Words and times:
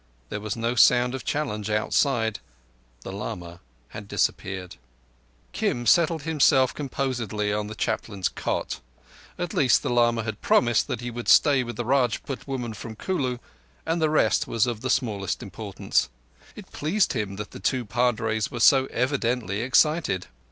There 0.29 0.41
was 0.41 0.55
no 0.55 0.73
sound 0.73 1.13
of 1.13 1.23
challenge 1.23 1.69
outside. 1.69 2.39
The 3.01 3.11
lama 3.11 3.59
had 3.89 4.07
disappeared. 4.07 4.77
Kim 5.51 5.85
settled 5.85 6.23
himself 6.23 6.73
composedly 6.73 7.53
on 7.53 7.67
the 7.67 7.75
Chaplain's 7.75 8.27
cot. 8.27 8.79
At 9.37 9.53
least 9.53 9.83
the 9.83 9.91
lama 9.91 10.23
had 10.23 10.41
promised 10.41 10.87
that 10.87 11.01
he 11.01 11.11
would 11.11 11.27
stay 11.27 11.63
with 11.63 11.75
the 11.75 11.85
Raiput 11.85 12.47
woman 12.47 12.73
from 12.73 12.95
Kulu, 12.95 13.37
and 13.85 14.01
the 14.01 14.09
rest 14.09 14.47
was 14.47 14.65
of 14.65 14.81
the 14.81 14.89
smallest 14.89 15.43
importance. 15.43 16.09
It 16.55 16.71
pleased 16.71 17.13
him 17.13 17.35
that 17.35 17.51
the 17.51 17.59
two 17.59 17.85
padres 17.85 18.49
were 18.49 18.59
so 18.59 18.87
evidently 18.87 19.61
excited. 19.61 20.25